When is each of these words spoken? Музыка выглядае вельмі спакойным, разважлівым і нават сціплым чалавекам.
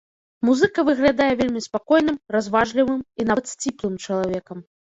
Музыка 0.47 0.85
выглядае 0.87 1.27
вельмі 1.41 1.61
спакойным, 1.67 2.17
разважлівым 2.39 2.99
і 2.99 3.21
нават 3.31 3.45
сціплым 3.55 3.95
чалавекам. 4.09 4.57